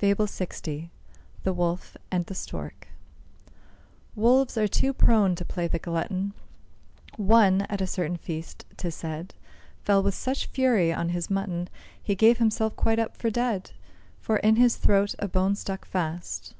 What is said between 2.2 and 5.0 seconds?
THE STORK. Wolves are too